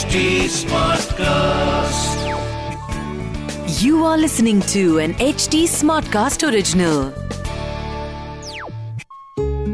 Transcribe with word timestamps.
HD 0.00 0.20
Smartcast. 0.48 2.20
You 3.80 4.04
are 4.04 4.16
listening 4.16 4.60
to 4.72 4.98
an 4.98 5.12
HD 5.24 5.58
Smartcast 5.72 6.44
original. 6.48 7.00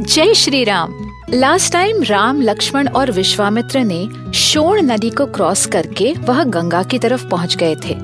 जय 0.04 0.34
Shri 0.34 0.62
Ram 0.64 0.94
last 1.30 1.72
time 1.72 2.02
Ram 2.02 2.40
Lakshman 2.42 2.88
और 2.88 3.10
विश्वामित्र 3.10 3.80
ने 3.84 4.32
शोण 4.34 4.80
नदी 4.82 5.10
को 5.10 5.26
क्रॉस 5.26 5.64
करके 5.66 6.12
वह 6.20 6.42
गंगा 6.56 6.82
की 6.82 6.98
तरफ़ 6.98 7.28
पहुँच 7.28 7.56
गए 7.56 7.76
थे 7.84 7.94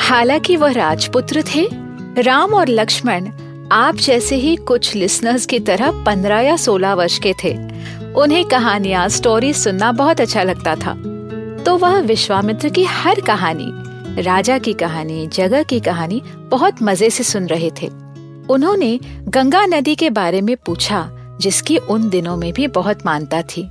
हालाँकि 0.00 0.56
वह 0.56 0.72
राजपुत्र 0.72 1.42
थे 1.54 1.66
राम 2.22 2.54
और 2.54 2.68
लक्ष्मण 2.68 3.30
आप 3.72 3.96
जैसे 4.06 4.36
ही 4.36 4.56
कुछ 4.68 4.94
लिसनर्स 4.94 5.46
की 5.46 5.60
तरह 5.68 6.02
पंद्रह 6.06 6.40
या 6.40 6.56
सोलह 6.56 6.94
वर्ष 6.94 7.18
के 7.26 7.34
थे 7.44 7.54
उन्हें 8.14 8.44
कहानियाँ 8.48 9.08
स्टोरी 9.18 9.52
सुनना 9.54 9.92
बहुत 9.92 10.20
अच्छा 10.20 10.42
लगता 10.42 10.74
था 10.76 10.96
तो 11.68 11.76
वह 11.76 11.98
विश्वामित्र 12.00 12.68
की 12.68 12.84
हर 12.84 13.20
कहानी, 13.20 14.22
राजा 14.22 14.58
की 14.58 14.72
कहानी, 14.72 15.26
जगह 15.26 15.62
की 15.62 15.80
कहानी 15.80 16.20
बहुत 16.50 16.82
मज़े 16.82 17.10
से 17.10 17.24
सुन 17.24 17.46
रहे 17.46 17.70
थे। 17.82 17.86
उन्होंने 18.50 19.00
गंगा 19.28 19.64
नदी 19.66 19.94
के 19.94 20.10
बारे 20.10 20.40
में 20.40 20.56
पूछा, 20.56 21.10
जिसकी 21.40 21.76
उन 21.76 22.08
दिनों 22.10 22.36
में 22.36 22.52
भी 22.52 22.66
बहुत 22.66 23.04
मानता 23.06 23.42
थी। 23.42 23.62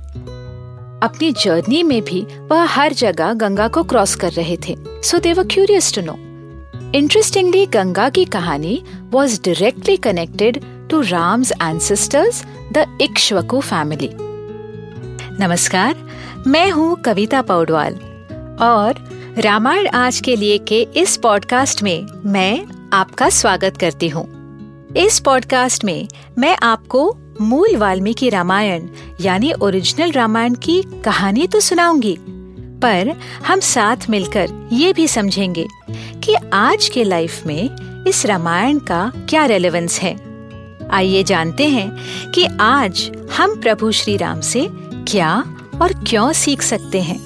अपनी 1.02 1.32
जर्नी 1.32 1.82
में 1.82 2.02
भी 2.02 2.26
वह 2.50 2.64
हर 2.64 2.92
जगह 2.92 3.32
गंगा 3.32 3.68
को 3.68 3.82
क्रॉस 3.82 4.14
कर 4.14 4.32
रहे 4.32 4.56
थे। 4.68 4.76
So 5.02 5.18
they 5.18 5.32
were 5.32 5.44
curious 5.44 5.94
to 5.94 6.02
know 6.02 6.16
interestingly 6.94 7.66
Ganga 7.66 8.08
की 8.08 8.24
कहानी 8.24 8.82
was 9.10 9.40
directly 9.44 9.96
connected 9.96 10.62
to 10.90 11.00
Ram's 11.00 11.52
ancestors 11.52 12.44
the 12.72 12.98
Ikshvaku 13.00 13.60
family 13.60 14.10
नमस्कार, 15.40 15.94
मैं 16.46 16.70
हूँ 16.70 16.96
कविता 16.96 17.40
पौडवाल 17.42 17.94
और 18.60 18.94
रामायण 19.38 19.86
आज 19.88 20.20
के 20.20 20.34
लिए 20.36 20.56
के 20.58 20.80
इस 20.96 21.16
पॉडकास्ट 21.16 21.82
में 21.82 22.06
मैं 22.24 22.64
आपका 22.92 23.28
स्वागत 23.28 23.76
करती 23.76 24.08
हूँ। 24.08 24.24
इस 24.96 25.18
पॉडकास्ट 25.20 25.84
में 25.84 26.08
मैं 26.38 26.56
आपको 26.62 27.16
मूल 27.40 27.76
वाल्मीकि 27.76 28.28
रामायण 28.28 28.88
यानी 29.20 29.52
ओरिजिनल 29.52 30.12
रामायण 30.12 30.54
की 30.54 30.82
कहानी 31.04 31.46
तो 31.46 31.60
सुनाऊँगी, 31.60 32.16
पर 32.82 33.14
हम 33.46 33.60
साथ 33.60 34.10
मिलकर 34.10 34.68
ये 34.72 34.92
भी 34.92 35.06
समझेंगे 35.08 35.66
कि 35.90 36.34
आज 36.52 36.88
के 36.88 37.04
लाइफ 37.04 37.46
में 37.46 38.04
इस 38.08 38.24
रामायण 38.26 38.78
का 38.78 39.10
क्या 39.28 39.44
रेलेवेंस 39.44 40.00
है। 40.00 40.16
आइए 40.90 41.22
जानते 41.22 41.68
हैं 41.68 42.30
कि 42.32 42.44
आज 42.60 43.10
हम 43.36 43.60
प्रभु 43.60 43.90
श्री 43.92 44.16
राम 44.16 44.40
से 44.40 44.68
क्या 45.10 45.44
और 45.82 45.92
क्यों 45.92 46.32
सीख 46.32 46.62
सकते 46.62 47.00
हैं? 47.00 47.18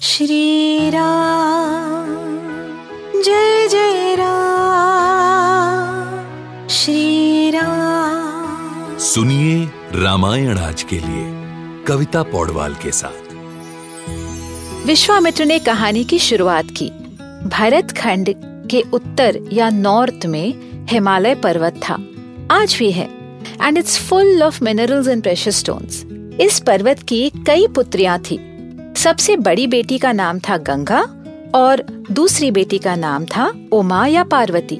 श्री 0.00 0.90
राम 0.90 2.42
जय 3.22 3.68
जय 3.68 4.16
राम 4.18 6.28
श्री 6.68 7.50
राम। 7.50 8.98
सुनिए 8.98 9.70
रामायण 9.94 10.58
आज 10.58 10.82
के 10.82 10.96
लिए 10.96 11.44
कविता 11.84 12.22
पौडवाल 12.22 12.74
के 12.74 12.92
साथ। 12.92 13.34
विश्वामित्र 14.86 15.44
ने 15.44 15.58
कहानी 15.58 16.04
की 16.04 16.18
शुरुआत 16.18 16.64
की। 16.64 16.92
भरत 17.48 17.90
खंड 17.90 18.34
के 18.70 18.84
उत्तर 18.92 19.40
या 19.52 19.70
नॉर्थ 19.70 20.26
में 20.26 20.54
हिमालय 20.86 21.34
पर्वत 21.34 21.80
था। 21.88 21.98
आज 22.50 22.76
भी 22.78 22.92
है। 22.92 23.23
And 23.62 23.78
it's 23.78 23.98
full 23.98 24.42
of 24.42 24.62
minerals 24.64 25.08
and 25.08 25.22
precious 25.22 25.58
stones 25.58 26.04
इस 26.40 26.58
पर्वत 26.60 27.02
की 27.02 27.28
कई 27.46 27.66
पुत्रियाँ 27.66 28.18
थी। 28.20 28.38
सबसे 28.96 29.36
बड़ी 29.36 29.66
बेटी 29.66 29.98
का 29.98 30.12
नाम 30.12 30.38
था 30.38 30.56
गंगा 30.56 31.00
और 31.54 31.82
दूसरी 32.10 32.50
बेटी 32.50 32.78
का 32.78 32.94
नाम 32.96 33.24
था 33.26 33.52
उमा 33.72 34.06
या 34.06 34.24
पार्वती। 34.24 34.78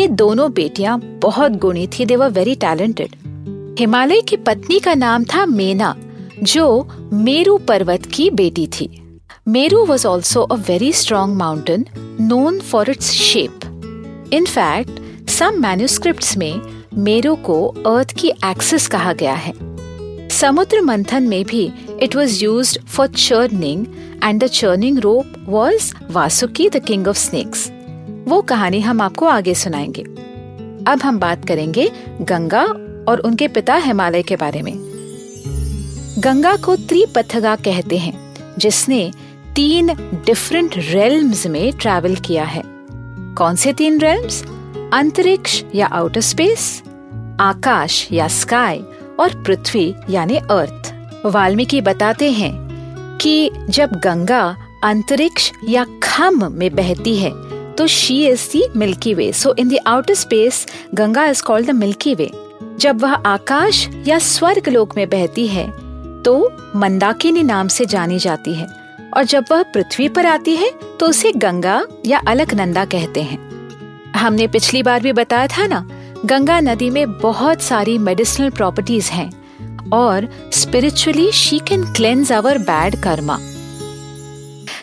ये 0.00 0.06
दोनों 0.08 0.52
बेटियाँ 0.52 0.98
बहुत 1.22 1.52
गुणी 1.52 1.86
थी 1.88 2.04
they 2.04 2.16
were 2.16 2.30
very 2.30 2.54
talented 2.54 3.16
Himalaya 3.78 4.20
की 4.20 4.36
पत्नी 4.36 4.78
का 4.78 4.94
नाम 4.94 5.24
था 5.24 5.46
मेना, 5.46 5.94
जो 6.42 6.88
मेरू 7.12 7.56
पर्वत 7.58 8.06
की 8.06 8.30
बेटी 8.30 8.66
थी। 8.66 8.88
Meru 9.48 9.84
was 9.84 10.06
also 10.06 10.42
a 10.42 10.54
very 10.68 10.92
strong 10.92 11.36
mountain 11.36 11.84
known 12.20 12.58
for 12.60 12.90
its 12.90 13.10
shape 13.12 13.60
in 14.32 14.44
fact 14.44 15.28
some 15.30 15.60
manuscript 15.60 16.36
में 16.36 16.77
मेरू 16.98 17.36
को 17.36 17.66
अर्थ 17.66 18.12
की 18.12 18.28
एक्सिस 18.28 18.86
कहा 18.88 19.12
गया 19.12 19.34
है। 19.34 19.52
समुद्र 20.28 20.80
मंथन 20.80 21.22
में 21.22 21.44
भी 21.44 21.72
it 22.02 22.16
was 22.16 22.44
use 22.44 22.78
for 22.78 23.06
churning 23.06 23.86
and 24.24 24.44
the 24.44 24.46
churning 24.46 24.98
rope 24.98 25.32
was 25.46 25.94
Vasuki 26.10 26.68
the 26.68 26.76
king 26.76 27.08
of 27.08 27.16
snakes 27.16 27.70
वो 28.28 28.42
कहानी 28.42 28.80
हम 28.80 29.00
आपको 29.00 29.26
आगे 29.26 29.54
सुनाएँगे। 29.54 30.02
अब 30.90 31.00
हम 31.04 31.18
बात 31.18 31.44
करेंगे 31.44 31.90
गंगा 32.20 32.64
और 33.08 33.22
उनके 33.24 33.48
पिता 33.48 33.74
हिमालय 33.74 34.22
के 34.22 34.36
बारे 34.36 34.62
में। 34.62 34.74
गंगा 36.18 36.56
को 36.56 36.76
त्रिपथगा 36.76 37.56
कहते 37.56 37.98
हैं, 37.98 38.34
जिसने 38.58 39.12
तीन 39.54 39.86
डिफरेंट 40.26 40.74
रेल्म्स 40.76 41.46
में 41.46 41.72
ट्रैवल 41.72 42.16
किया 42.16 42.44
है। 42.44 42.62
कौन 43.34 43.56
से 43.56 43.72
तीन 43.72 43.98
रेल्म्स 43.98 44.44
अंतरिक्ष 44.92 45.62
या 45.74 45.86
आउटर 45.86 46.20
स्पेस 46.20 46.82
आकाश 47.40 48.08
या 48.12 48.28
स्काई 48.28 48.82
और 49.20 49.42
पृथ्वी 49.44 49.94
यानी 50.10 50.36
अर्थ 50.36 50.92
वाल्मीकि 51.26 51.80
बताते 51.80 52.30
हैं 52.32 52.52
कि 53.22 53.50
जब 53.68 53.90
गंगा 54.04 54.56
अंतरिक्ष 54.84 55.50
या 55.68 55.84
खम 56.02 56.52
में 56.52 56.74
बहती 56.74 57.16
है 57.16 57.30
तो 57.74 57.86
she 57.86 58.26
is 58.26 58.48
the 58.52 58.62
milky 58.76 59.14
way 59.14 59.32
so 59.32 59.54
in 59.58 59.68
the 59.68 59.78
outer 59.86 60.14
space 60.14 60.66
Ganga 60.94 61.24
is 61.24 61.42
called 61.42 61.66
the 61.66 61.70
milky 61.70 62.14
way 62.14 62.30
जब 62.78 63.00
वह 63.00 63.12
आकाश 63.12 63.88
या 64.06 64.18
स्वर्ग 64.18 64.68
लोक 64.68 64.96
में 64.96 65.08
बहती 65.10 65.46
है 65.46 65.66
तो 66.22 66.52
मंदाकिनी 66.76 67.42
नाम 67.42 67.68
से 67.68 67.86
जानी 67.86 68.18
जाती 68.18 68.54
है। 68.54 68.66
और 69.16 69.24
जब 69.24 69.44
वह 69.50 69.62
पृथ्वी 69.62 70.08
पर 70.08 70.26
आती 70.26 70.56
है 70.56 70.70
तो 71.00 71.06
उसे 71.06 71.32
गंगा 71.32 71.82
या 72.06 72.18
अलकनंदा 72.28 72.84
कहते 72.84 73.22
हैं। 73.22 73.38
हमने 74.12 74.46
पिछली 74.46 74.82
बार 74.82 75.00
भी 75.00 75.12
बताया 75.12 75.46
था 75.46 75.66
ना 75.66 75.86
गंगा 76.26 76.58
नदी 76.60 76.88
में 76.90 77.12
बहुत 77.12 77.60
सारी 77.62 77.96
मेडिसिनल 77.98 78.50
प्रॉपर्टीज़ 78.50 79.10
हैं 79.10 79.90
और 79.90 80.26
spiritually 80.52 81.30
she 81.32 81.58
can 81.58 81.84
cleanse 81.92 82.32
our 82.32 82.58
bad 82.58 82.96
karma 83.02 83.38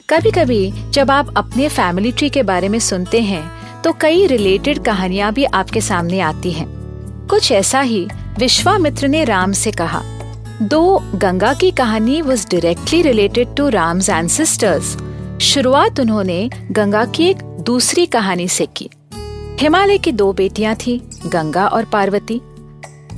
कभी 0.09 0.31
कभी 0.31 0.72
जब 0.91 1.12
आप 1.12 1.34
अपने 1.38 1.68
फैमिली 1.69 2.12
ट्री 2.12 2.29
के 2.29 2.44
बारे 2.44 2.69
में 2.69 2.79
सुनते 2.79 3.22
हैं 3.22 3.44
तो 3.81 3.94
कई 3.94 4.25
रिलेटेड 4.28 4.84
कहानियाँ 4.84 5.34
भी 5.34 5.44
आपके 5.44 5.81
सामने 5.81 6.19
आती 6.19 6.51
हैं। 6.51 6.68
कुछ 7.29 7.52
ऐसा 7.52 7.81
ही 7.81 8.07
विश्वामित्र 8.40 9.07
ने 9.07 9.23
राम 9.23 9.52
से 9.52 9.72
कहा, 9.72 10.02
दो 10.62 11.00
गंगा 11.16 11.53
की 11.53 11.72
कहानी 11.72 12.22
was 12.22 12.47
directly 12.47 13.02
related 13.02 13.56
to 13.56 13.69
Ram's 13.69 14.09
ancestors 14.09 14.97
शुरुआत 15.44 16.00
उन्होंने 16.00 16.50
गंगा 16.72 17.06
की 17.06 17.29
एक 17.29 17.44
दूसरी 17.62 18.06
कहानी 18.06 18.47
से 18.47 18.66
की। 18.66 18.90
हिमालय 19.60 19.98
की 19.98 20.12
दो 20.12 20.34
बेटियाँ 20.34 20.76
थी, 20.76 20.98
गंगा 21.26 21.68
और 21.68 21.86
Parvati. 21.86 22.42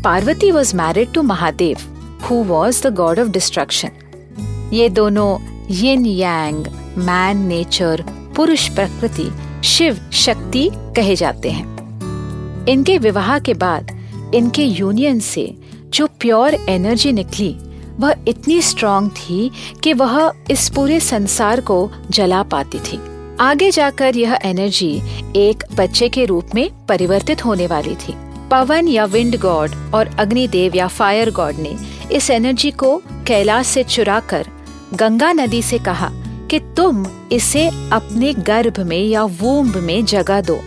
Parvati 0.04 0.52
was 0.52 0.76
married 0.76 1.14
to 1.14 1.22
Mahadev 1.22 1.78
who 2.24 2.36
was 2.44 2.88
the 2.88 2.94
god 2.94 3.20
of 3.20 3.28
destruction 3.28 4.70
ये 4.74 4.90
दोनों 4.90 5.40
यिन 5.72 6.06
यांग 6.06 6.68
मैन 6.98 7.38
नेचर 7.38 8.04
पुरुष 8.36 8.68
प्रकृति, 8.70 9.30
शिव 9.64 10.00
शक्ति 10.14 10.70
कहे 10.74 11.16
जाते 11.16 11.52
हैं। 11.52 12.66
इनके 12.68 12.98
विवाह 12.98 13.40
के 13.40 13.54
बाद, 13.54 13.92
इनके 14.36 14.64
यूनियन 14.64 15.20
से 15.20 15.54
जो 15.90 16.08
प्योर 16.08 16.54
एनर्जी 16.54 17.12
निकली, 17.12 17.56
वह 18.00 18.16
इतनी 18.28 18.62
स्ट्रॉन्ग 18.62 19.12
थी 19.12 19.52
कि 19.84 19.94
वह 19.94 20.32
इस 20.52 20.70
पूरे 20.70 21.00
संसार 21.00 21.62
को 21.62 21.92
जला 22.10 22.44
पाती 22.44 22.80
थी। 22.80 23.17
आगे 23.40 23.72
जाकर 23.72 24.16
यह 24.16 24.40
एनर्जी 24.44 25.02
एक 25.36 25.64
बच्चे 25.76 26.10
के 26.10 26.26
रूप 26.26 26.50
में 26.56 26.70
परिवर्तित 26.86 27.46
होने 27.46 27.68
वाली 27.68 27.96
थी। 27.96 28.14
पवन 28.52 28.88
या 28.88 29.06
विंड 29.06 29.40
गॉड 29.40 29.72
और 29.96 30.08
अग्निदेव 30.08 30.76
या 30.76 30.88
फायर 30.88 31.32
गॉड 31.32 31.56
ने 31.56 31.76
इस 32.12 32.30
एनर्जी 32.30 32.72
को 32.72 33.02
कैलाश 33.28 33.68
से 33.68 33.84
चुराकर 33.84 34.48
गंगा 34.94 35.32
नदी 35.34 35.62
से 35.62 35.80
कहा 35.80 36.10
कि 36.52 36.60
तुम 36.60 37.06
इसे 37.32 37.68
अपने 37.68 38.34
गर्भ 38.34 38.80
में 38.80 39.04
या 39.04 39.24
वूम्ब 39.24 39.78
में 39.78 40.06
जगा 40.06 40.42
दो, 40.42 40.60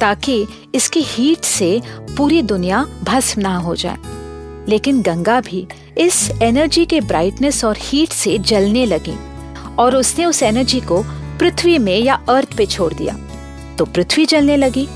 ताकि 0.00 0.46
इसकी 0.74 1.00
हीट 1.02 1.38
से 1.38 1.82
पूरी 2.16 2.42
दुनिया 2.42 2.86
भस्म 3.04 3.40
ना 3.40 3.56
हो 3.56 3.74
जाए। 3.74 3.96
लेकिन 4.68 5.02
गंगा 5.02 5.40
भी 5.40 5.66
इस 5.98 6.30
एनर्जी 6.42 6.86
के 6.86 7.00
ब्राइटनेस 7.00 7.64
और 7.64 7.76
हीट 7.78 8.08
से 8.08 8.38
जलने 8.38 8.86
लगी 8.86 9.14
और 9.78 9.96
उसने 9.96 10.24
उस 10.24 10.42
एनर्जी 10.42 10.80
को 10.80 11.04
पृथ्वी 11.40 11.78
में 11.78 11.98
या 11.98 12.14
अर्थ 12.28 12.56
पे 12.56 12.66
छोड़ 12.66 12.94
दिया। 12.94 13.16
तो 13.78 13.84
पृथ्वी 13.84 14.26
जलने 14.26 14.56
लगी। 14.56 14.88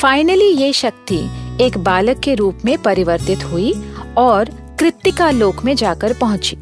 फाइनली 0.00 0.48
ये 0.48 0.72
शक्ति 0.72 1.30
एक 1.60 1.78
बालक 1.78 2.18
के 2.18 2.34
रूप 2.34 2.58
में 2.64 2.78
परिवर्तित 2.78 3.44
हुई 3.44 3.74
और 4.16 4.44
कृतिका 4.78 5.30
लोक 5.30 5.64
में 5.64 5.76
जाकर 5.76 6.12
पहुँची। 6.12 6.56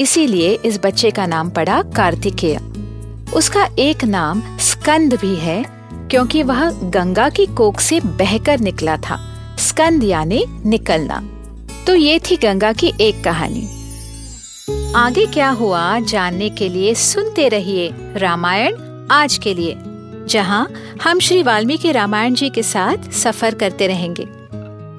इसीलिए 0.00 0.58
इस 0.64 0.78
बच्चे 0.84 1.10
का 1.10 1.26
नाम 1.26 1.50
पड़ा 1.50 1.82
कार्तिकेय। 1.82 2.60
उसका 3.34 3.68
एक 3.78 4.04
नाम 4.04 4.42
स्कंद 4.58 5.14
भी 5.14 5.36
है, 5.36 5.64
क्योंकि 5.92 6.42
वह 6.42 6.70
गंगा 6.70 7.28
की 7.28 7.46
कोख 7.46 7.80
से 7.80 8.00
बहकर 8.00 8.60
निकला 8.60 8.96
था। 8.96 9.32
स्कंद 9.58 10.04
यानी 10.04 10.44
निकलना। 10.66 11.28
तो 11.86 11.94
ये 11.94 12.18
थी 12.18 12.36
गंगा 12.36 12.72
की 12.72 12.92
एक 13.00 13.24
कहानी। 13.24 13.75
आगे 14.96 15.24
क्या 15.26 15.48
हुआ 15.48 15.98
जानने 16.00 16.48
के 16.50 16.68
लिए 16.68 16.94
सुनते 16.94 17.48
रहिए 17.48 17.90
रामायण 18.16 18.76
आज 19.10 19.36
के 19.38 19.52
लिए, 19.54 19.74
जहाँ 20.28 20.68
हम 21.02 21.18
श्री 21.18 21.42
वाल्मीकि 21.42 21.90
रामायण 21.92 22.34
जी 22.34 22.48
के 22.50 22.62
साथ 22.62 23.10
सफ़र 23.12 23.54
करते 23.54 23.86
रहेंगे। 23.86 24.26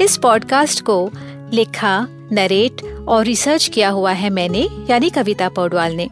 इस 0.04 0.18
पॉडकास्ट 0.18 0.82
को 0.82 1.10
लिखा, 1.54 2.08
नरेट 2.32 2.82
और 3.08 3.24
रिसर्च 3.26 3.68
किया 3.68 3.90
हुआ 3.90 4.12
है 4.12 4.30
मैंने, 4.30 4.68
यानी 4.90 5.10
कविता 5.10 5.48
पौडवाल 5.50 5.96
ने। 5.96 6.08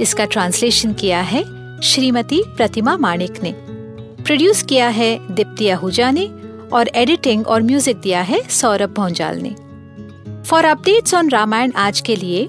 इसका 0.00 0.24
ट्रांसलेशन 0.24 0.92
किया 0.92 1.20
है 1.20 1.42
श्रीमती 1.82 2.42
प्रतिमा 2.46 2.96
माणिक 2.96 3.42
ने। 3.42 3.54
प्रोड्यूस 4.22 4.62
किया 4.62 4.88
है 4.88 5.34
दीप्ति 5.34 5.68
आहूजा 5.68 6.10
ने 6.10 6.26
और 6.72 6.90
एडिटिंग 6.94 7.46
और 7.46 7.62
म्यूज़िक 7.62 7.96
दिया 7.96 8.20
है 8.22 8.42
सौरभ 8.50 8.94
भोंजाल 8.94 9.40
ने। 9.42 9.54
फॉर 10.42 10.64
अपडेट्स 10.64 11.14
ऑन 11.14 11.30
रामायण 11.30 11.72
आज 11.76 12.00
के 12.00 12.16
लिए 12.16 12.48